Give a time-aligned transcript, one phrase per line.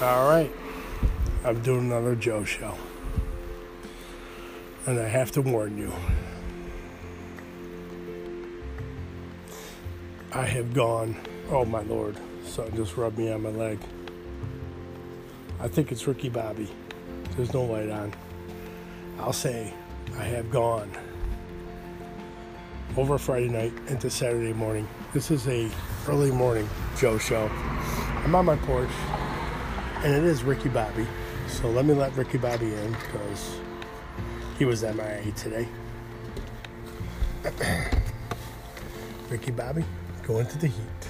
[0.00, 0.52] All right.
[1.44, 2.72] I'm doing another Joe show.
[4.86, 5.92] And I have to warn you.
[10.32, 11.16] I have gone,
[11.50, 13.80] oh my lord, something just rubbed me on my leg.
[15.58, 16.68] I think it's Ricky Bobby.
[17.36, 18.14] There's no light on.
[19.18, 19.74] I'll say
[20.16, 20.92] I have gone
[22.96, 24.86] over Friday night into Saturday morning.
[25.12, 25.68] This is a
[26.06, 27.50] early morning Joe show.
[28.24, 28.90] I'm on my porch
[30.04, 31.06] and it is Ricky Bobby.
[31.48, 33.58] So let me let Ricky Bobby in because
[34.58, 35.66] he was MIA today.
[39.28, 39.84] Ricky Bobby,
[40.22, 41.08] go into the heat.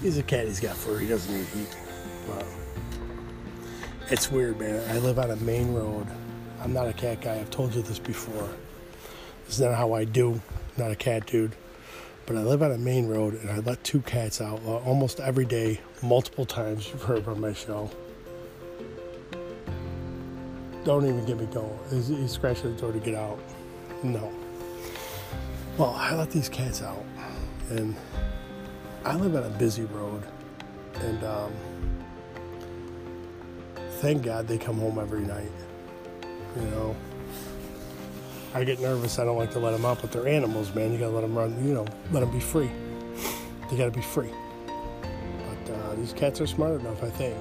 [0.00, 1.76] He's a cat, he's got fur, he doesn't need heat.
[2.28, 2.46] Wow.
[4.10, 4.88] It's weird, man.
[4.90, 6.06] I live on a main road.
[6.62, 8.48] I'm not a cat guy, I've told you this before.
[9.46, 10.40] It's not how I do,
[10.76, 11.54] not a cat dude.
[12.28, 15.18] But I live on a main road and I let two cats out uh, almost
[15.18, 16.86] every day, multiple times.
[16.90, 17.90] You've heard from my show.
[20.84, 21.78] Don't even get me going.
[21.90, 23.38] He's, he's scratching the door to get out.
[24.02, 24.30] No.
[25.78, 27.02] Well, I let these cats out,
[27.70, 27.96] and
[29.06, 30.22] I live on a busy road,
[30.96, 31.52] and um,
[34.02, 35.52] thank God they come home every night.
[36.56, 36.96] You know,
[38.54, 39.18] I get nervous.
[39.18, 40.92] I don't like to let them out, but they're animals, man.
[40.92, 41.52] You gotta let them run.
[41.66, 42.70] You know, let them be free.
[43.70, 44.30] They gotta be free.
[44.64, 47.38] But uh, these cats are smart enough, I think.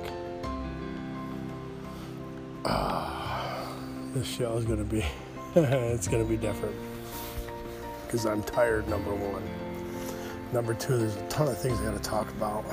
[2.66, 3.73] Ah,
[4.13, 5.05] this show is gonna be.
[5.55, 6.75] it's gonna be different
[8.05, 8.88] because I'm tired.
[8.89, 9.44] Number one.
[10.52, 12.66] Number two, there's a ton of things I gotta talk about.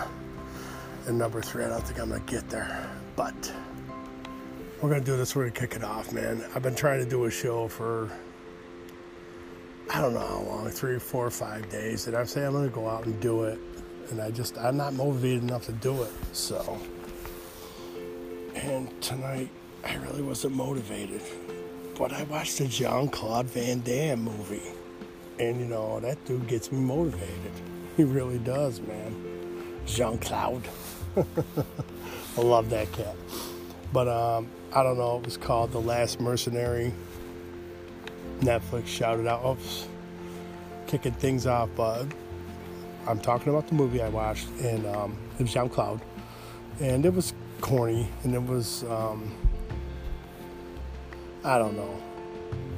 [1.06, 3.52] And number three, I don't think I'm gonna get there, but
[4.80, 5.36] we're gonna do this.
[5.36, 6.44] We're gonna kick it off, man.
[6.54, 8.10] I've been trying to do a show for
[9.94, 12.88] I don't know how long, three, four, five days, and I'm saying I'm gonna go
[12.88, 13.60] out and do it,
[14.10, 16.10] and I just I'm not motivated enough to do it.
[16.32, 16.80] So,
[18.56, 19.50] and tonight
[19.84, 21.22] I really wasn't motivated,
[21.96, 24.72] but I watched the Jean Claude Van Damme movie,
[25.38, 27.52] and you know that dude gets me motivated.
[27.96, 29.14] He really does, man.
[29.86, 30.66] Jean Claude.
[32.36, 33.14] I love that cat.
[33.92, 35.18] But um, I don't know.
[35.18, 36.92] It was called The Last Mercenary.
[38.44, 39.86] Netflix shouted out, oops,
[40.86, 41.70] kicking things off.
[41.76, 42.06] But
[43.06, 46.00] I'm talking about the movie I watched, and um, it was Jean Claude,
[46.80, 49.34] and it was corny, and it was um,
[51.44, 51.94] I don't know,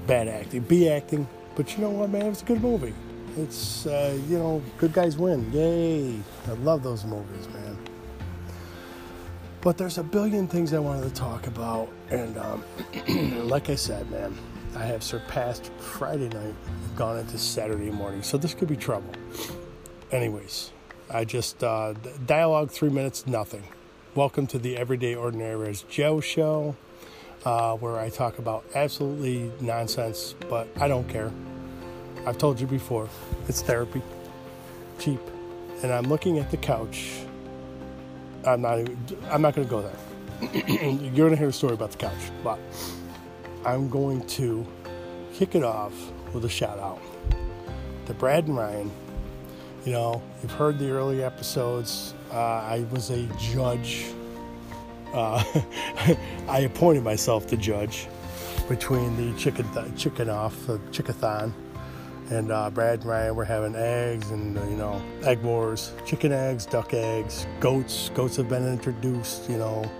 [0.07, 1.29] bad acting, B acting.
[1.55, 2.27] But you know what, man?
[2.27, 2.95] It was a good movie.
[3.37, 5.53] It's uh, you know, good guys win.
[5.53, 6.19] Yay!
[6.49, 7.79] I love those movies, man.
[9.61, 12.65] But there's a billion things I wanted to talk about, and um,
[13.49, 14.37] like I said, man,
[14.77, 16.55] I have surpassed Friday night,
[16.97, 19.11] gone into Saturday morning, so this could be trouble.
[20.13, 20.71] Anyways,
[21.11, 21.95] I just uh,
[22.27, 23.63] dialogue three minutes, nothing.
[24.15, 26.77] Welcome to the Everyday Ordinary as Joe show,
[27.47, 31.33] uh, where I talk about absolutely nonsense, but I don't care.
[32.27, 33.09] I've told you before,
[33.49, 34.03] it's therapy,
[34.99, 35.21] cheap,
[35.83, 37.23] and I'm looking at the couch.
[38.45, 38.81] I'm not.
[39.31, 40.69] I'm not going to go there.
[40.69, 42.59] You're going to hear a story about the couch, but
[43.67, 44.65] I'm going to
[45.35, 45.93] kick it off
[46.33, 47.01] with a shout out
[48.07, 48.93] to Brad and Ryan.
[49.85, 52.15] You know, you've heard the early episodes.
[52.31, 54.07] Uh, I was a judge.
[55.13, 55.43] Uh,
[56.49, 58.07] I appointed myself the judge
[58.69, 61.53] between the chicken th- chicken off the chickathon
[62.31, 66.33] and uh, Brad and Ryan were having eggs and uh, you know egg wars, chicken
[66.33, 68.11] eggs, duck eggs, goats.
[68.15, 69.49] Goats have been introduced.
[69.49, 69.91] You know,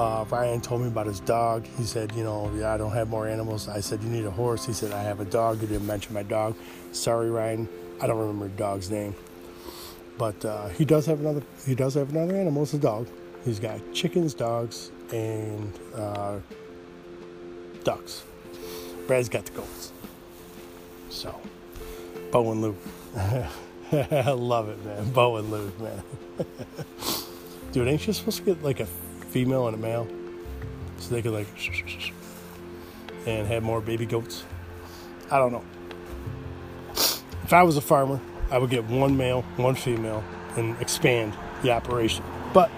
[0.00, 1.66] uh, Ryan told me about his dog.
[1.76, 3.68] He said, you know, yeah, I don't have more animals.
[3.68, 4.64] I said, you need a horse.
[4.64, 5.60] He said, I have a dog.
[5.60, 6.56] He didn't mention my dog.
[6.92, 7.68] Sorry, Ryan.
[8.00, 9.14] I don't remember the dog's name.
[10.16, 11.42] But uh, he does have another.
[11.66, 12.62] He does have another animal.
[12.62, 13.08] It's a dog.
[13.44, 16.38] He's got chickens, dogs, and uh,
[17.84, 18.24] ducks.
[19.06, 19.92] Brad's got the goats.
[21.10, 21.38] So,
[22.30, 22.76] Bo and Luke.
[23.92, 25.10] I love it, man.
[25.10, 26.02] Bo and Luke, man.
[27.72, 28.86] Dude, ain't you supposed to get like a
[29.30, 30.08] female and a male
[30.98, 31.46] so they could like
[33.26, 34.44] and have more baby goats?
[35.30, 35.64] I don't know.
[36.92, 40.24] If I was a farmer, I would get one male, one female,
[40.56, 42.24] and expand the operation.
[42.52, 42.70] But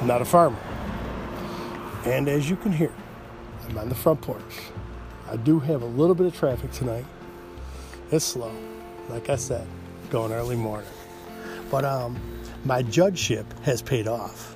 [0.00, 0.58] I'm not a farmer.
[2.06, 2.92] And as you can hear,
[3.68, 4.42] I'm on the front porch.
[5.30, 7.04] I do have a little bit of traffic tonight.
[8.10, 8.52] It's slow,
[9.08, 9.66] like I said,
[10.10, 10.88] going early morning.
[11.70, 12.20] But um,
[12.64, 14.53] my judgeship has paid off.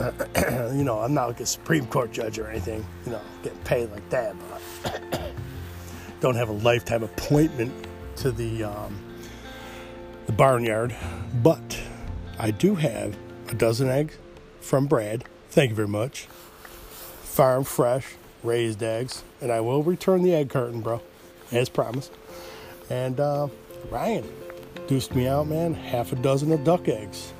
[0.74, 3.90] you know, I'm not like a Supreme Court judge or anything, you know, getting paid
[3.90, 4.34] like that,
[4.82, 5.22] but
[6.20, 7.72] don't have a lifetime appointment
[8.16, 8.98] to the um,
[10.26, 10.94] the barnyard.
[11.42, 11.80] But
[12.38, 13.16] I do have
[13.48, 14.16] a dozen eggs,
[14.60, 15.24] from Brad.
[15.50, 16.26] Thank you very much.
[17.22, 21.02] Farm fresh, raised eggs, and I will return the egg carton, bro,
[21.50, 22.12] as promised.
[22.88, 23.48] And uh,
[23.90, 24.30] Ryan
[24.86, 27.32] deuced me out, man, half a dozen of duck eggs.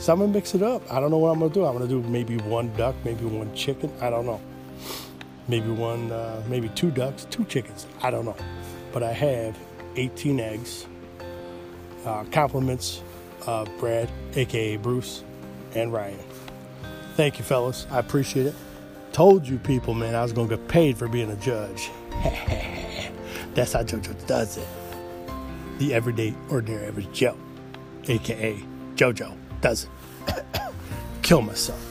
[0.00, 0.82] So I'm gonna mix it up.
[0.90, 1.66] I don't know what I'm gonna do.
[1.66, 3.92] I'm gonna do maybe one duck, maybe one chicken.
[4.00, 4.40] I don't know.
[5.46, 7.86] Maybe one, uh, maybe two ducks, two chickens.
[8.00, 8.36] I don't know.
[8.92, 9.58] But I have
[9.96, 10.86] 18 eggs.
[12.06, 13.02] Uh, compliments
[13.46, 15.22] of Brad, aka Bruce,
[15.74, 16.18] and Ryan.
[17.16, 17.86] Thank you, fellas.
[17.90, 18.54] I appreciate it.
[19.12, 21.90] Told you people, man, I was gonna get paid for being a judge.
[23.54, 24.66] That's how JoJo does it.
[25.78, 27.36] The everyday, ordinary, average Joe,
[28.08, 28.58] aka
[28.94, 29.88] JoJo, does
[30.26, 30.44] it.
[31.22, 31.86] Kill myself.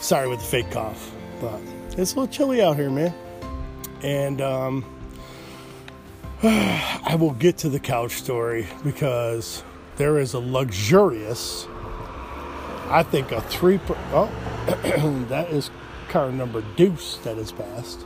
[0.00, 1.10] Sorry with the fake cough,
[1.40, 1.60] but
[1.96, 3.12] it's a little chilly out here, man.
[4.02, 4.84] And um,
[6.42, 9.64] I will get to the couch story because
[9.96, 11.66] there is a luxurious,
[12.86, 14.30] I think a three, per, oh,
[15.28, 15.70] that is
[16.08, 18.04] car number deuce that has passed.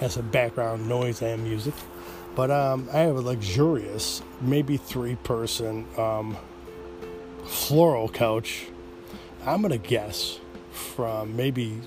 [0.00, 1.74] Has some background noise and music.
[2.34, 6.36] But um, I have a luxurious, maybe three person um,
[7.46, 8.66] floral couch.
[9.44, 10.38] I'm going to guess
[10.72, 11.80] from maybe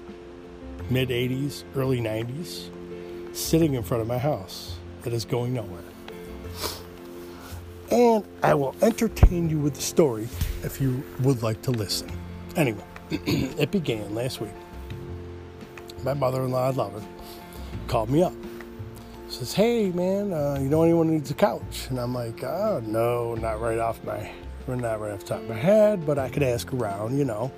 [0.89, 2.69] mid 80s, early 90s,
[3.35, 5.83] sitting in front of my house that is going nowhere.
[7.91, 10.27] And I will entertain you with the story
[10.63, 12.11] if you would like to listen.
[12.55, 14.51] Anyway, it began last week.
[16.03, 17.07] My mother in law, I love her,
[17.87, 18.33] called me up.
[19.29, 21.87] Says, hey man, uh, you know anyone needs a couch?
[21.89, 24.31] And I'm like, oh no, not right off my,
[24.75, 27.51] not right off the top of my head, but I could ask around, you know.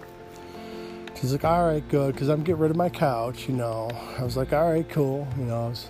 [1.20, 3.90] She's like, all right, good, because I'm getting rid of my couch, you know.
[4.18, 5.66] I was like, all right, cool, you know.
[5.66, 5.90] I was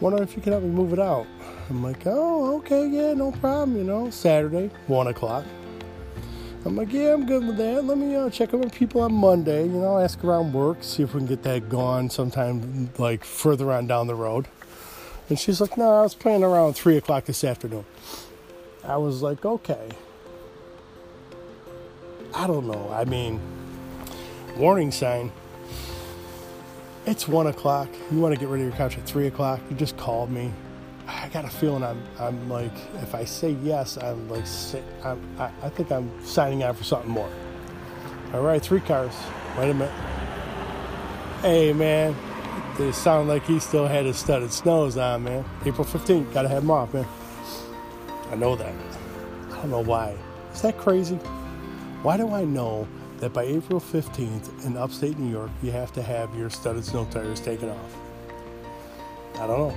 [0.00, 1.26] wondering if you could help me move it out.
[1.70, 4.10] I'm like, oh, okay, yeah, no problem, you know.
[4.10, 5.44] Saturday, one o'clock.
[6.64, 7.84] I'm like, yeah, I'm good with that.
[7.84, 9.62] Let me uh, check with people on Monday.
[9.62, 13.70] You know, ask around work, see if we can get that gone sometime like further
[13.70, 14.48] on down the road.
[15.28, 17.84] And she's like, no, I was planning around three o'clock this afternoon.
[18.82, 19.90] I was like, okay.
[22.36, 22.90] I don't know.
[22.92, 23.40] I mean,
[24.58, 25.32] warning sign.
[27.06, 27.88] It's one o'clock.
[28.10, 29.58] You want to get rid of your couch at three o'clock?
[29.70, 30.52] You just called me.
[31.08, 34.44] I got a feeling I'm, I'm like, if I say yes, I'm like,
[35.02, 37.30] I'm, I, think I'm signing on for something more.
[38.34, 39.14] All right, three cars.
[39.56, 39.94] Wait a minute.
[41.40, 42.14] Hey, man,
[42.78, 45.42] it sound like he still had his studded snows on, man.
[45.64, 47.06] April 15th, gotta have them off, man.
[48.30, 48.74] I know that.
[49.52, 50.14] I don't know why.
[50.52, 51.18] Is that crazy?
[52.02, 52.86] Why do I know
[53.18, 57.06] that by April 15th in upstate New York, you have to have your studded snow
[57.10, 57.96] tires taken off?
[59.34, 59.76] I don't know.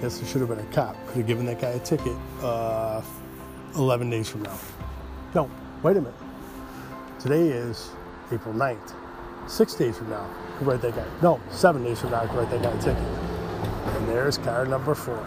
[0.00, 0.96] Guess there should have been a cop.
[1.08, 3.02] Could have given that guy a ticket uh,
[3.76, 4.58] 11 days from now.
[5.34, 5.50] No,
[5.82, 6.14] wait a minute.
[7.20, 7.90] Today is
[8.32, 8.94] April 9th.
[9.46, 11.06] Six days from now, could write that guy.
[11.22, 13.02] No, seven days from now, could write that guy a ticket.
[13.96, 15.26] And there's car number four.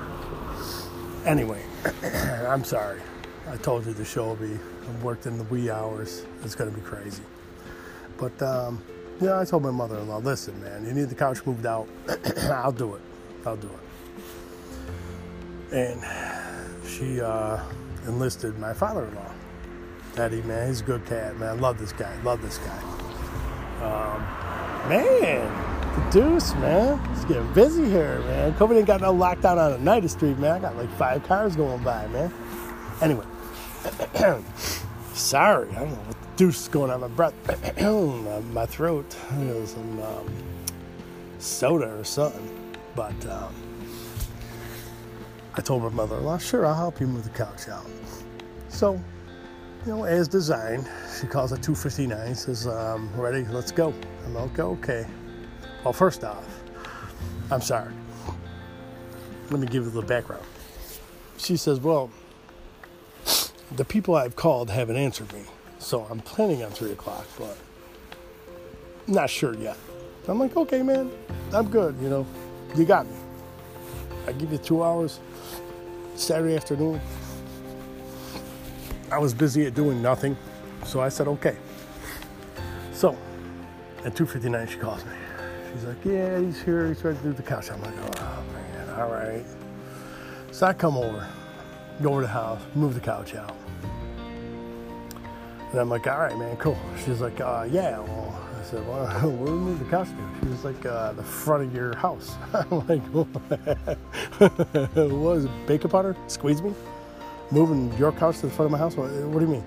[1.25, 1.64] Anyway,
[2.48, 3.02] I'm sorry.
[3.50, 6.24] I told you the show will be I worked in the wee hours.
[6.44, 7.24] It's going to be crazy.
[8.18, 8.81] But, um,
[9.19, 11.88] yeah, I told my mother in law, listen, man, you need the couch moved out.
[12.44, 13.01] I'll do it.
[13.45, 13.88] I'll do it
[15.72, 16.01] and
[16.86, 17.60] she uh,
[18.06, 19.31] enlisted my father-in-law.
[20.16, 21.59] Daddy, man, he's a good cat, man.
[21.59, 22.19] Love this guy.
[22.23, 22.81] Love this guy.
[23.83, 27.00] Um, man, the deuce, man.
[27.11, 28.54] It's getting busy here, man.
[28.54, 30.54] COVID ain't got no lockdown on United Street, man.
[30.54, 32.33] I got like five cars going by, man.
[33.02, 33.26] Anyway,
[35.28, 37.34] sorry, I don't know what the deuce is going on my breath,
[38.54, 39.12] my throat.
[39.12, 40.44] Some um,
[41.40, 43.26] soda or something, but.
[43.26, 43.54] Um,
[45.57, 47.88] I told my mother in law, sure, I'll help you move the couch out.
[48.69, 49.02] So,
[49.88, 50.88] you know, as designed,
[51.19, 53.92] she calls at 2.59, says, um, ready, let's go.
[54.26, 55.07] I'm like, okay.
[55.84, 56.46] Well, first off,
[57.50, 57.92] I'm sorry.
[59.50, 60.46] Let me give you the background.
[61.38, 62.12] She says, well,
[63.76, 65.44] the people I've called haven't answered me.
[65.80, 67.57] So I'm planning on 3 o'clock, but
[69.07, 69.78] not sure yet.
[70.28, 71.12] I'm like, okay, man,
[71.54, 72.26] I'm good, you know,
[72.76, 73.16] you got me.
[74.28, 75.19] I give you two hours.
[76.16, 77.00] Saturday afternoon,
[79.12, 80.36] I was busy at doing nothing,
[80.86, 81.56] so I said, okay.
[82.92, 83.16] So,
[84.04, 85.12] at 2.59, she calls me.
[85.71, 86.88] She's like, yeah, he's here.
[86.88, 87.69] He's ready to do the couch.
[87.69, 89.45] I'm like, oh, man, all right.
[90.52, 91.28] So I come over,
[92.01, 93.56] go over to the house, move the couch out.
[95.71, 96.77] And I'm like, all right, man, cool.
[97.06, 100.16] She's like, uh, yeah, well, I said, well, where do we move the couch to?
[100.42, 102.35] She was like, uh, the front of your house.
[102.54, 103.27] I'm like, what
[105.11, 106.16] was it, Baker Potter?
[106.27, 106.73] Squeeze me?
[107.51, 108.95] Moving your couch to the front of my house?
[108.95, 109.63] What, what do you mean?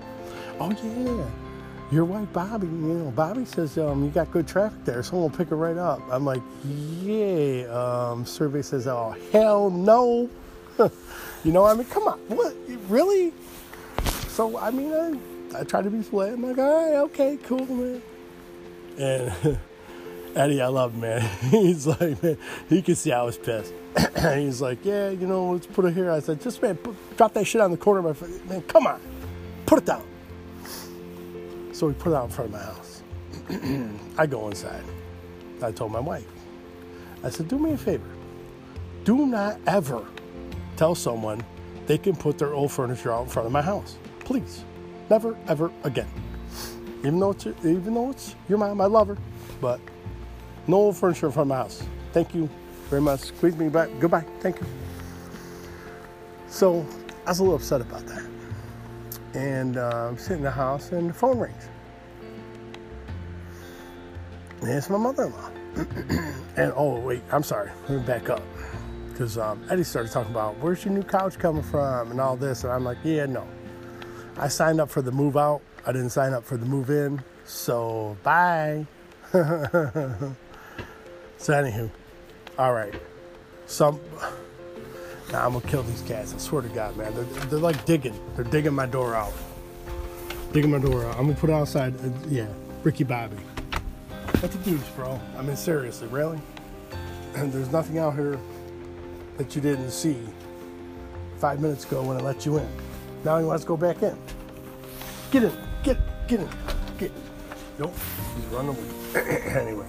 [0.59, 1.25] Oh, yeah.
[1.91, 5.03] your wife Bobby, you know, Bobby says um, you got good traffic there.
[5.03, 6.01] Someone will pick her right up.
[6.11, 7.63] I'm like, yeah.
[7.71, 10.29] Um, survey says, oh hell no.
[11.43, 12.55] You know, I mean, come on, what?
[12.87, 13.33] Really?
[14.27, 16.33] So I mean, I, I try to be polite.
[16.33, 18.01] I'm like, all right, okay, cool, man.
[18.97, 19.59] And
[20.35, 21.21] Eddie, I love man.
[21.49, 22.37] He's like, man,
[22.69, 23.73] he can see I was pissed.
[24.35, 26.11] He's like, yeah, you know, let's put it here.
[26.11, 28.53] I said, just man, put, drop that shit on the corner of my.
[28.53, 29.01] Man, come on,
[29.65, 30.03] put it down.
[31.73, 33.03] So we put it out in front of my house.
[34.17, 34.83] I go inside.
[35.61, 36.25] I told my wife,
[37.23, 38.09] I said, do me a favor.
[39.03, 40.05] Do not ever
[40.81, 41.39] tell someone
[41.85, 43.99] they can put their old furniture out in front of my house.
[44.21, 44.63] Please.
[45.11, 46.09] Never, ever again.
[47.01, 49.17] Even though it's, even though it's your mom, I love her,
[49.61, 49.79] but
[50.65, 51.83] no old furniture in front of my house.
[52.13, 52.49] Thank you
[52.89, 53.19] very much.
[53.19, 53.89] Squeeze me back.
[53.99, 54.25] Goodbye.
[54.39, 54.65] Thank you.
[56.47, 56.83] So
[57.27, 58.27] I was a little upset about that.
[59.35, 61.69] And uh, I'm sitting in the house and the phone rings.
[64.61, 65.51] And it's my mother in law.
[66.57, 67.69] and oh, wait, I'm sorry.
[67.87, 68.41] Let me back up.
[69.21, 72.63] Because um, Eddie started talking about where's your new couch coming from and all this.
[72.63, 73.47] And I'm like, yeah, no.
[74.35, 75.61] I signed up for the move out.
[75.85, 77.21] I didn't sign up for the move in.
[77.45, 78.87] So bye.
[81.37, 81.89] So anywho,
[82.59, 82.93] all right.
[83.65, 83.99] Some
[85.31, 86.33] now I'm gonna kill these cats.
[86.35, 87.13] I swear to God, man.
[87.15, 88.19] They're, they're like digging.
[88.35, 89.33] They're digging my door out.
[90.51, 91.15] Digging my door out.
[91.17, 91.95] I'm gonna put it outside.
[92.03, 92.47] Uh, yeah,
[92.83, 93.37] Ricky Bobby.
[94.39, 95.19] What the deuce, bro?
[95.35, 96.39] I mean, seriously, really?
[97.35, 98.39] And there's nothing out here
[99.37, 100.17] that you didn't see
[101.37, 102.67] five minutes ago when I let you in.
[103.23, 104.17] Now he wants to go back in.
[105.31, 105.51] Get in.
[105.83, 105.97] Get.
[106.27, 106.49] Get in.
[106.97, 107.11] Get.
[107.79, 107.93] Nope.
[108.35, 109.41] He's running away.
[109.59, 109.87] anyway.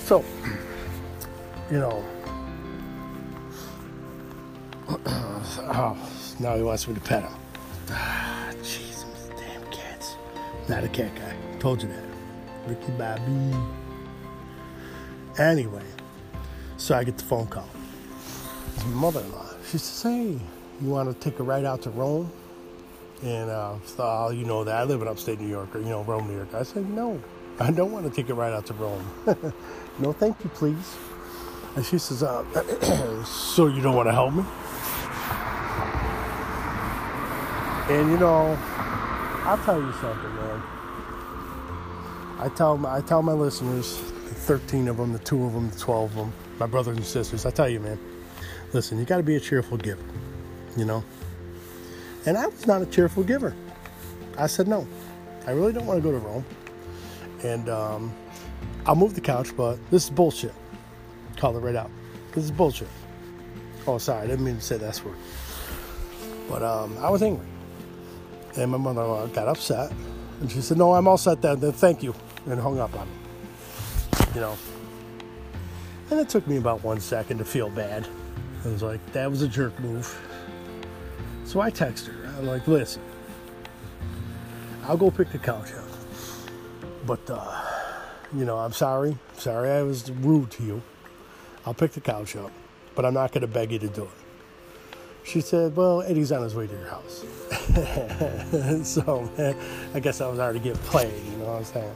[0.00, 0.24] So,
[1.70, 2.04] you know,
[4.88, 5.96] oh,
[6.38, 7.32] now he wants me to pet him.
[7.90, 9.04] Ah, jeez,
[9.36, 10.14] damn cats.
[10.68, 11.34] Not a cat guy.
[11.58, 12.04] Told you that.
[12.66, 13.54] Ricky Bobby.
[15.38, 15.82] Anyway,
[16.86, 17.68] so I get the phone call.
[18.76, 19.46] It's my mother-in-law.
[19.68, 20.38] She says, "Hey,
[20.80, 22.30] you want to take a ride out to Rome?"
[23.24, 25.88] And uh, so, oh, you know that I live in upstate New York, or you
[25.88, 26.54] know Rome, New York.
[26.54, 27.20] I said, "No,
[27.58, 29.04] I don't want to take a ride out to Rome."
[29.98, 30.94] No, thank you, please.
[31.74, 32.44] And she says, uh,
[33.24, 34.44] So you don't want to help me?
[37.88, 38.58] And you know,
[39.44, 40.62] I'll tell you something, man.
[42.38, 45.78] I tell I tell my listeners, the 13 of them, the two of them, the
[45.78, 47.46] 12 of them, my brothers and sisters.
[47.46, 47.98] I tell you, man.
[48.72, 50.02] Listen, you got to be a cheerful giver,
[50.76, 51.04] you know.
[52.26, 53.54] And I was not a cheerful giver.
[54.36, 54.86] I said no.
[55.46, 56.44] I really don't want to go to Rome.
[57.44, 58.12] And um,
[58.84, 60.52] I'll move the couch, but this is bullshit.
[61.36, 61.90] Call it right out.
[62.32, 62.88] This is bullshit.
[63.86, 65.16] Oh, sorry, I didn't mean to say that word.
[66.48, 67.46] But um, I was angry.
[68.56, 69.92] And my mother in law got upset.
[70.40, 71.60] And she said, No, I'm all set then.
[71.60, 72.14] Then thank you.
[72.46, 73.14] And hung up on me.
[74.34, 74.58] You know.
[76.10, 78.06] And it took me about one second to feel bad.
[78.64, 80.16] I was like, That was a jerk move.
[81.44, 82.28] So I text her.
[82.38, 83.02] I'm like, Listen,
[84.84, 85.84] I'll go pick the couch up.
[87.06, 87.62] But, uh,
[88.36, 89.16] you know, I'm sorry.
[89.36, 90.82] Sorry I was rude to you.
[91.64, 92.52] I'll pick the couch up,
[92.94, 94.10] but I'm not going to beg you to do it.
[95.24, 97.24] She said, Well, Eddie's on his way to your house.
[98.88, 99.28] so,
[99.94, 101.94] I guess I was already getting played, you know what I'm saying?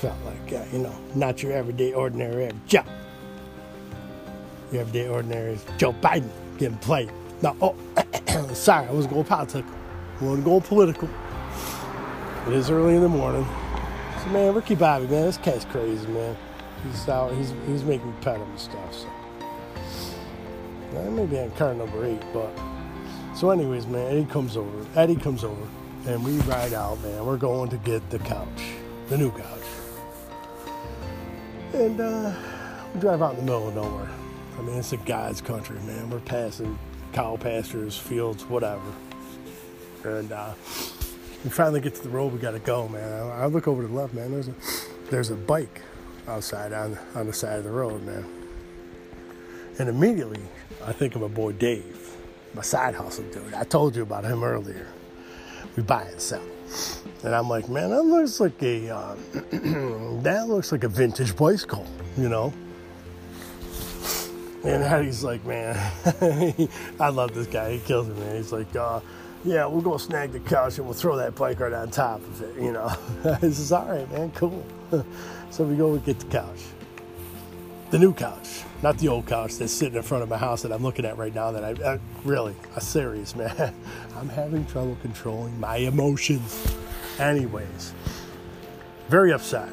[0.00, 2.84] Felt like, uh, you know, not your everyday, ordinary Joe.
[4.70, 7.10] Your everyday, ordinary is Joe Biden getting played.
[7.40, 7.74] No, oh,
[8.54, 9.74] sorry, I was going political.
[10.20, 11.08] I wasn't going political.
[12.46, 13.46] It is early in the morning
[14.22, 16.36] So, man, Ricky Bobby, man, this cat's crazy, man.
[16.84, 18.94] He's out, he's he's making him and stuff.
[18.94, 19.08] So
[21.10, 22.50] maybe on car number eight, but
[23.34, 24.86] so anyways, man, Eddie comes over.
[24.94, 25.66] Eddie comes over,
[26.06, 27.26] and we ride out, man.
[27.26, 28.62] We're going to get the couch,
[29.08, 29.64] the new couch,
[31.76, 32.34] and uh,
[32.94, 34.10] we drive out in the middle of nowhere.
[34.58, 36.10] I mean, it's a God's country, man.
[36.10, 36.78] We're passing
[37.12, 38.92] cow pastures, fields, whatever,
[40.04, 40.32] and.
[40.32, 40.54] uh
[41.44, 43.30] we finally get to the road we got to go, man.
[43.30, 44.32] I, look over to the left, man.
[44.32, 44.54] There's a
[45.10, 45.80] there's a bike
[46.26, 48.26] outside on on the side of the road, man.
[49.78, 50.40] And immediately,
[50.84, 52.16] I think of my boy Dave,
[52.52, 53.54] my side hustle dude.
[53.54, 54.88] I told you about him earlier.
[55.76, 56.42] We buy and sell.
[57.24, 59.14] And I'm like, man, that looks like a uh,
[60.22, 62.52] that looks like a vintage bicycle, you know.
[64.64, 65.76] And Eddie's like, man,
[67.00, 67.72] I love this guy.
[67.72, 68.36] He kills me, man.
[68.36, 69.00] He's like, uh,
[69.44, 72.42] yeah, we'll go snag the couch and we'll throw that bike right on top of
[72.42, 72.88] it, you know.
[73.40, 74.66] this says, all right, man, cool.
[75.50, 76.62] so we go and get the couch.
[77.90, 80.72] the new couch, not the old couch that's sitting in front of my house that
[80.72, 81.52] I'm looking at right now.
[81.52, 83.72] That I, I really, a serious man.
[84.16, 86.76] I'm having trouble controlling my emotions.
[87.18, 87.94] Anyways,
[89.08, 89.68] very upset,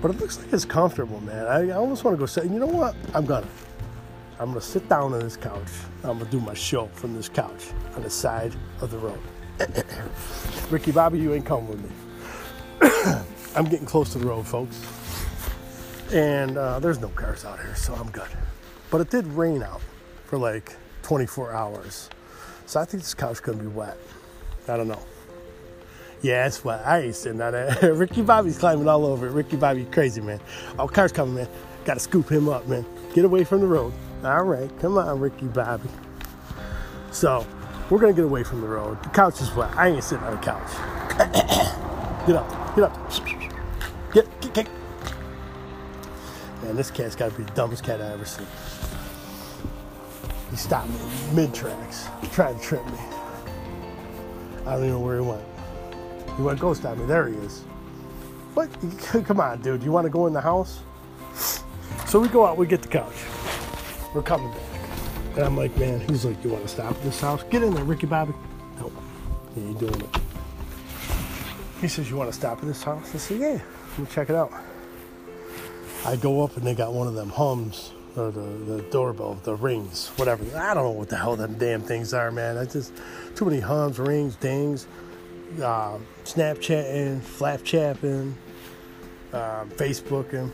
[0.00, 1.46] but it looks like it's comfortable, man.
[1.46, 2.94] I, I almost want to go say, you know what?
[3.14, 3.46] I'm gonna.
[4.38, 5.68] I'm gonna sit down on this couch.
[6.04, 9.18] I'm gonna do my show from this couch on the side of the road.
[10.70, 11.90] Ricky Bobby, you ain't coming with me.
[13.56, 14.80] I'm getting close to the road, folks.
[16.12, 18.28] And uh, there's no cars out here, so I'm good.
[18.90, 19.80] But it did rain out
[20.26, 22.10] for like 24 hours.
[22.66, 23.96] So I think this couch gonna be wet.
[24.68, 25.00] I don't know.
[26.26, 26.84] Yeah, it's wet.
[26.84, 27.80] I ain't sitting on it.
[27.82, 29.30] Ricky Bobby's climbing all over it.
[29.30, 30.40] Ricky Bobby, crazy man.
[30.76, 31.48] Oh, car's coming, man.
[31.84, 32.84] Gotta scoop him up, man.
[33.14, 33.92] Get away from the road.
[34.24, 35.88] All right, come on, Ricky Bobby.
[37.12, 37.46] So
[37.88, 39.00] we're gonna get away from the road.
[39.04, 39.70] The couch is wet.
[39.76, 40.68] I ain't sitting on the couch.
[42.26, 43.12] get up, get up.
[44.12, 44.68] Get, get, get.
[46.64, 48.48] Man, this cat's gotta be the dumbest cat I ever seen.
[50.50, 50.98] He stopped me
[51.34, 52.98] mid tracks, tried to trip me.
[54.66, 55.55] I don't even know where he went.
[56.36, 57.06] He went ghost on me.
[57.06, 57.62] There he is.
[58.54, 58.68] What?
[59.26, 59.82] Come on, dude.
[59.82, 60.80] You want to go in the house?
[62.06, 62.56] So we go out.
[62.56, 63.14] We get the couch.
[64.14, 64.60] We're coming back.
[65.36, 67.42] And I'm like, man, he's like, you want to stop at this house?
[67.50, 68.32] Get in there, Ricky Bobby.
[68.78, 68.92] Nope.
[69.54, 70.08] He ain't doing it.
[71.80, 73.14] He says, you want to stop at this house?
[73.14, 73.60] I said, yeah.
[73.90, 74.52] Let me check it out.
[76.06, 79.54] I go up and they got one of them hums or the, the doorbell, the
[79.54, 80.44] rings, whatever.
[80.56, 82.56] I don't know what the hell them damn things are, man.
[82.56, 82.92] I just
[83.34, 84.86] too many hums, rings, dings,
[85.60, 88.36] uh, Snapchatting, flap chapping,
[89.32, 90.50] uh, Facebooking.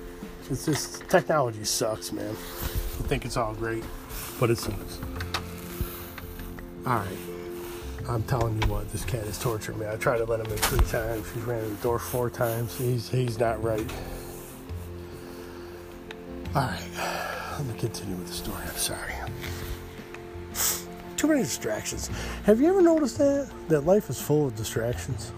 [0.51, 2.31] It's just technology sucks, man.
[2.31, 3.85] I think it's all great,
[4.39, 4.99] but it sucks.
[6.87, 7.19] All right.
[8.09, 9.87] I'm telling you what, this cat is torturing me.
[9.87, 11.31] I tried to let him in three times.
[11.33, 12.77] He's ran the door four times.
[12.77, 13.89] He's he's not right.
[16.55, 18.63] All right, let me continue with the story.
[18.63, 19.15] I'm sorry.
[21.23, 22.11] Too many distractions.
[22.47, 25.31] Have you ever noticed that that life is full of distractions?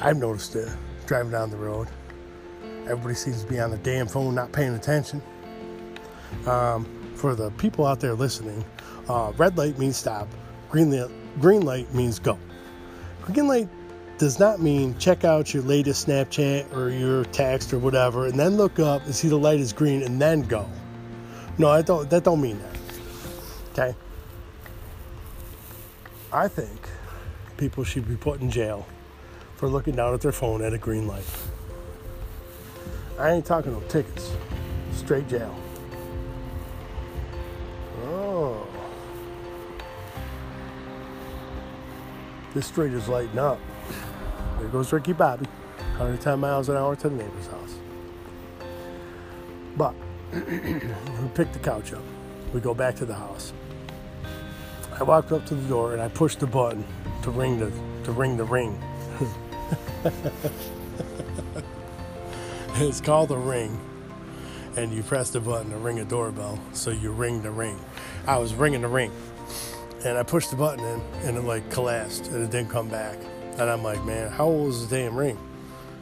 [0.00, 0.70] I've noticed it
[1.04, 1.88] driving down the road.
[2.84, 5.20] Everybody seems to be on the damn phone, not paying attention.
[6.46, 8.64] Um, for the people out there listening,
[9.06, 10.28] uh, red light means stop.
[10.70, 12.38] Green light, green light means go.
[13.20, 13.68] Green light
[14.16, 18.56] does not mean check out your latest Snapchat or your text or whatever, and then
[18.56, 20.66] look up and see the light is green and then go.
[21.58, 22.08] No, I don't.
[22.08, 22.78] That don't mean that.
[23.72, 23.94] Okay.
[26.36, 26.78] I think
[27.56, 28.86] people should be put in jail
[29.54, 31.24] for looking down at their phone at a green light.
[33.18, 34.32] I ain't talking no tickets.
[34.92, 35.56] Straight jail.
[38.04, 38.68] Oh.
[42.52, 43.58] This street is lighting up.
[44.58, 45.46] There goes Ricky Bobby,
[45.96, 47.76] 110 miles an hour to the neighbor's house.
[49.74, 49.94] But
[50.34, 52.04] we pick the couch up.
[52.52, 53.54] We go back to the house.
[54.98, 56.82] I walked up to the door and I pushed the button
[57.22, 57.70] to ring the
[58.04, 58.82] to ring the ring.
[62.76, 63.78] it's called a ring,
[64.76, 66.58] and you press the button to ring a doorbell.
[66.72, 67.78] So you ring the ring.
[68.26, 69.12] I was ringing the ring,
[70.04, 73.18] and I pushed the button in, and it like collapsed, and it didn't come back.
[73.58, 75.38] And I'm like, man, how old is the damn ring?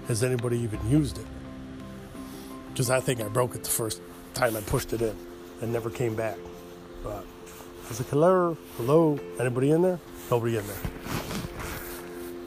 [0.07, 1.26] Has anybody even used it?
[2.70, 4.00] Because I think I broke it the first
[4.35, 5.16] time I pushed it in,
[5.62, 6.37] and never came back.
[7.02, 7.24] But
[7.84, 10.00] I was like, hello, hello, anybody in there?
[10.30, 10.76] Nobody in there.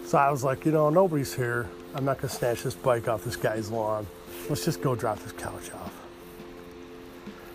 [0.06, 1.70] So I was like, you know, nobody's here.
[1.94, 4.08] I'm not gonna snatch this bike off this guy's lawn.
[4.50, 5.94] Let's just go drop this couch off.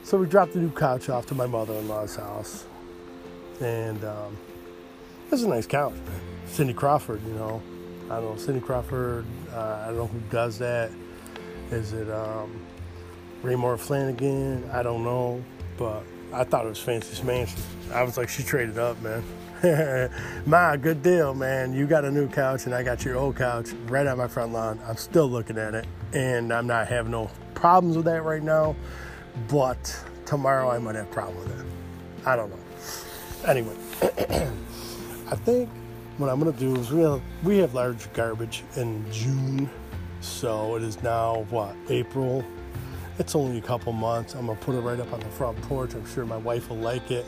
[0.05, 2.67] So we dropped the new couch off to my mother-in-law's house,
[3.61, 4.37] and um,
[5.33, 5.95] it a nice couch.
[6.47, 7.61] Cindy Crawford, you know,
[8.11, 9.25] I don't know Cindy Crawford.
[9.53, 10.93] Uh, I don't know who does that.
[11.73, 12.65] Is it um,
[13.43, 14.71] Raymour Flanigan?
[14.73, 15.43] I don't know,
[15.77, 17.61] but I thought it was Fancy Mansion.
[17.93, 19.23] I was like, she traded up, man.
[20.47, 21.75] Ma, good deal, man.
[21.75, 24.53] You got a new couch and I got your old couch right on my front
[24.53, 24.81] lawn.
[24.89, 28.75] I'm still looking at it and I'm not having no problems with that right now.
[29.49, 31.67] But tomorrow I might have a problem with it.
[32.25, 32.59] I don't know.
[33.47, 33.77] Anyway,
[35.31, 35.69] I think
[36.17, 39.69] what I'm gonna do is we have, we have large garbage in June,
[40.21, 42.45] so it is now what April.
[43.23, 44.35] It's only a couple months.
[44.35, 45.95] I'm gonna put it right up on the front porch.
[45.95, 47.25] I'm sure my wife will like it.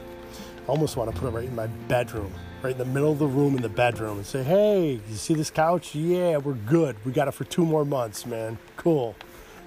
[0.64, 3.20] I almost want to put it right in my bedroom, right in the middle of
[3.20, 5.94] the room in the bedroom, and say, "Hey, you see this couch?
[5.94, 6.96] Yeah, we're good.
[7.04, 8.58] We got it for two more months, man.
[8.76, 9.14] Cool.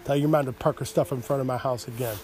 [0.03, 2.17] Tell your mom to park her stuff in front of my house again."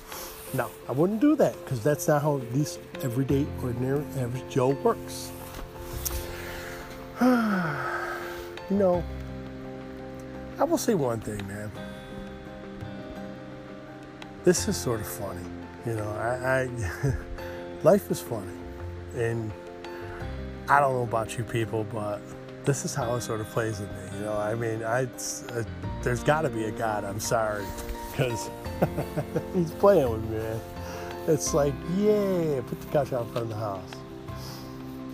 [0.54, 5.32] No, I wouldn't do that because that's not how these everyday, ordinary, average Joe works.
[7.22, 9.02] you know,
[10.60, 11.72] I will say one thing, man.
[14.44, 15.42] This is sort of funny.
[15.86, 17.16] You know, I, I
[17.84, 18.54] life is funny,
[19.16, 19.52] and
[20.70, 22.22] I don't know about you people, but
[22.66, 24.20] this is how it sort of plays with me.
[24.20, 25.64] You know, I mean, I, uh,
[26.02, 27.04] there's got to be a God.
[27.04, 27.66] I'm sorry,
[28.12, 28.50] because
[29.54, 30.62] he's playing with me, man.
[31.28, 33.90] It's like, yeah, put the couch out front of the house.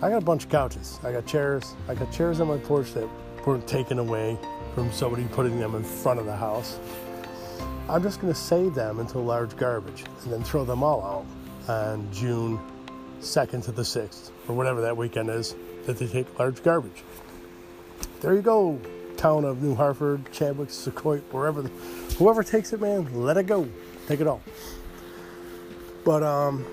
[0.02, 0.98] I got a bunch of couches.
[1.04, 1.74] I got chairs.
[1.88, 3.08] I got chairs on my porch that
[3.46, 4.38] weren't taken away
[4.74, 6.78] from somebody putting them in front of the house.
[7.90, 11.26] I'm just going to save them into large garbage and then throw them all
[11.66, 12.60] out on June
[13.20, 15.54] 2nd to the 6th, or whatever that weekend is
[15.86, 17.02] that they take large garbage.
[18.20, 18.80] There you go,
[19.16, 23.68] town of New Hartford, Chadwick, Secaucus, wherever, whoever takes it, man, let it go.
[24.06, 24.40] Take it all.
[26.04, 26.64] But um,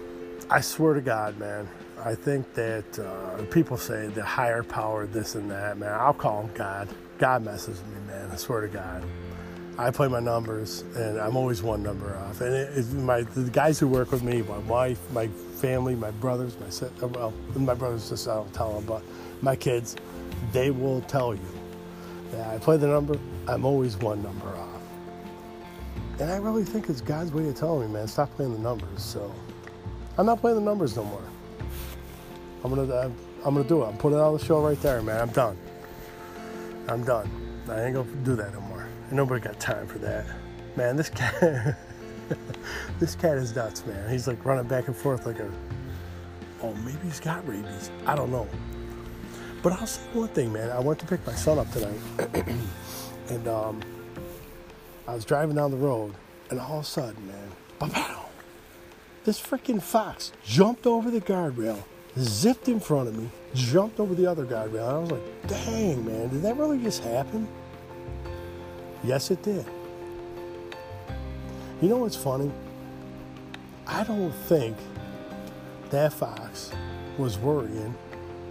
[0.50, 1.68] I swear to God, man,
[2.04, 5.94] I think that uh, people say the higher power, this and that, man.
[5.94, 6.88] I'll call him God.
[7.18, 8.30] God messes with me, man.
[8.32, 9.04] I swear to God.
[9.80, 12.42] I play my numbers, and I'm always one number off.
[12.42, 16.10] And it, it, my the guys who work with me, my wife, my family, my
[16.12, 19.04] brothers, my uh, well, my brothers just I don't tell them, but
[19.42, 19.96] my kids,
[20.52, 21.50] they will tell you
[22.32, 23.20] that I play the number.
[23.48, 24.82] I'm always one number off.
[26.20, 29.04] And I really think it's God's way of telling me, man, stop playing the numbers.
[29.04, 29.34] So
[30.18, 31.22] I'm not playing the numbers no more.
[32.64, 33.88] I'm gonna I'm, I'm gonna do it.
[33.88, 35.22] I'm putting it on the show right there, man.
[35.22, 35.58] I'm done.
[36.88, 37.30] I'm done.
[37.70, 38.77] I ain't gonna do that no more.
[39.12, 40.26] Nobody got time for that.
[40.76, 41.78] Man, this cat,
[43.00, 44.10] this cat is nuts, man.
[44.10, 45.50] He's like running back and forth like a,
[46.62, 47.90] oh, maybe he's got rabies.
[48.06, 48.48] I don't know.
[49.64, 50.70] But I'll say one thing, man.
[50.70, 52.00] I went to pick my son up tonight,
[53.30, 53.82] and um,
[55.08, 56.14] I was driving down the road,
[56.50, 58.26] and all of a sudden, man, pow,
[59.24, 61.82] this freaking fox jumped over the guardrail,
[62.18, 64.88] zipped in front of me, jumped over the other guardrail.
[64.88, 67.48] I was like, dang, man, did that really just happen?
[69.04, 69.66] Yes, it did.
[71.82, 72.52] You know what's funny?
[73.86, 74.76] I don't think
[75.92, 76.72] that fox
[77.18, 77.96] was worrying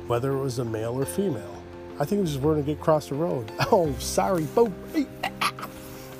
[0.06, 1.62] whether it was a male or female.
[1.98, 3.50] I think it was just worrying to get across the road.
[3.72, 4.44] Oh, sorry.
[4.44, 4.74] Boom.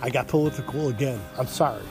[0.03, 1.21] I got political again.
[1.39, 1.83] I'm sorry.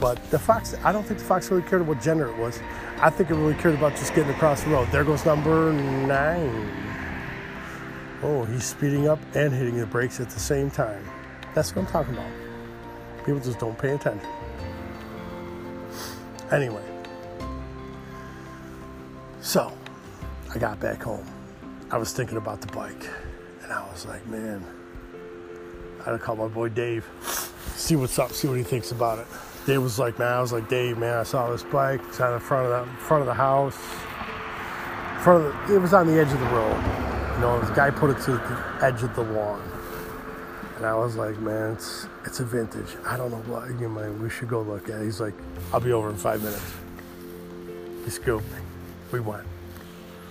[0.00, 2.60] But the fox, I don't think the fox really cared what gender it was.
[2.98, 4.88] I think it really cared about just getting across the road.
[4.92, 6.70] There goes number nine.
[8.22, 11.04] Oh, he's speeding up and hitting the brakes at the same time.
[11.54, 12.30] That's what I'm talking about.
[13.24, 14.28] People just don't pay attention.
[16.50, 16.82] Anyway,
[19.40, 19.72] so
[20.52, 21.26] I got back home.
[21.90, 23.08] I was thinking about the bike,
[23.62, 24.64] and I was like, man,
[26.00, 27.06] I gotta call my boy Dave,
[27.74, 29.26] see what's up, see what he thinks about it.
[29.66, 32.00] Dave was like, man, I was like, Dave, man, I saw this bike.
[32.08, 33.76] It's on the front of the front of the house.
[35.22, 36.82] Front of the, it was on the edge of the road.
[37.34, 39.62] You know, this guy put it to the edge of the lawn.
[40.80, 42.96] And I was like, man, it's it's a vintage.
[43.04, 45.02] I don't know what you know, we should go look at.
[45.02, 45.04] It.
[45.04, 45.34] He's like,
[45.74, 46.72] I'll be over in five minutes.
[48.02, 48.56] He scooped me.
[49.12, 49.46] We went.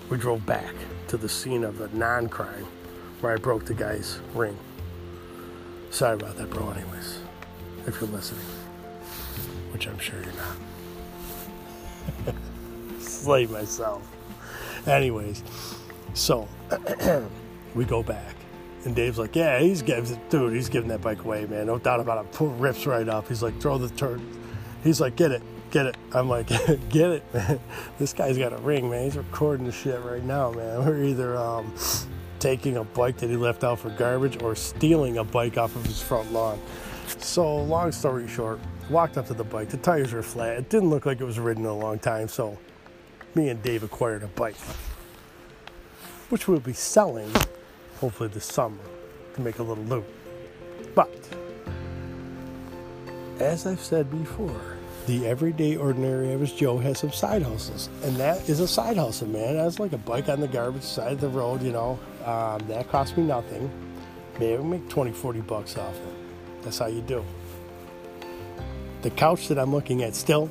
[0.09, 0.73] We drove back
[1.09, 2.65] to the scene of the non-crime
[3.21, 4.57] where I broke the guy's ring.
[5.91, 6.71] Sorry about that, bro.
[6.71, 7.19] Anyways,
[7.85, 8.41] if you're listening,
[9.71, 10.33] which I'm sure you're
[12.25, 12.35] not.
[12.99, 14.01] Slay myself.
[14.87, 15.43] Anyways,
[16.15, 16.47] so
[17.75, 18.38] we go back
[18.85, 21.67] and Dave's like, yeah, he's giving, dude, he's giving that bike away, man.
[21.67, 22.31] No doubt about it.
[22.31, 23.27] Pull, rips right up.
[23.27, 24.21] He's like, throw the turn.
[24.83, 25.97] He's like, get it, get it.
[26.13, 26.47] I'm like,
[26.89, 27.59] get it, man.
[27.97, 29.03] This guy's got a ring, man.
[29.03, 30.85] He's recording the shit right now, man.
[30.85, 31.73] We're either um,
[32.39, 35.85] taking a bike that he left out for garbage or stealing a bike off of
[35.85, 36.59] his front lawn.
[37.17, 39.69] So, long story short, walked up to the bike.
[39.69, 40.57] The tires were flat.
[40.57, 42.29] It didn't look like it was ridden in a long time.
[42.29, 42.57] So,
[43.35, 44.55] me and Dave acquired a bike,
[46.29, 47.31] which we'll be selling
[47.99, 48.77] hopefully this summer
[49.35, 50.05] to make a little loot.
[50.95, 51.09] But
[53.39, 58.47] as I've said before, the everyday ordinary average Joe has some side hustles, and that
[58.47, 59.55] is a side hustle, man.
[59.55, 61.99] That's like a bike on the garbage side of the road, you know.
[62.25, 63.69] Um, that cost me nothing.
[64.39, 66.63] Maybe make 20, 40 bucks off it.
[66.63, 67.25] That's how you do.
[69.01, 70.49] The couch that I'm looking at still,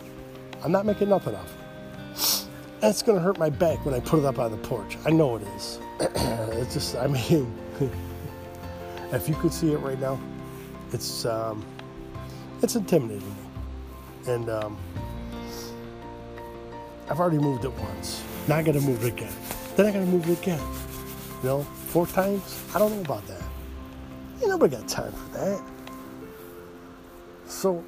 [0.65, 2.48] I'm not making nothing off.
[2.81, 4.97] That's gonna hurt my back when I put it up on the porch.
[5.05, 5.81] I know it is.
[6.01, 7.53] it's just, I mean,
[9.13, 10.19] if you could see it right now,
[10.93, 11.65] it's um,
[12.63, 13.35] it's intimidating,
[14.29, 14.79] and um,
[17.11, 18.23] I've already moved it once.
[18.47, 19.33] Now I got to move it again.
[19.75, 20.61] Then I got to move it again.
[21.43, 22.63] You know, four times.
[22.75, 23.43] I don't know about that.
[24.41, 25.61] Ain't nobody got time for that.
[27.49, 27.85] So,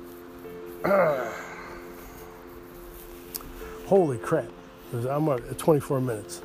[0.85, 1.33] uh,
[3.87, 4.47] holy crap!
[4.93, 6.43] I'm at 24 minutes,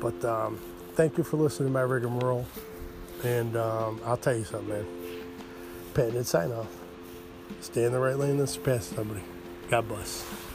[0.00, 0.58] but um,
[0.94, 2.46] thank you for listening to my rigmarole.
[3.24, 4.86] And um, I'll tell you something, man.
[5.94, 6.68] Pat and sign off.
[7.60, 9.22] Stay in the right lane and surpass somebody.
[9.70, 10.47] God bless.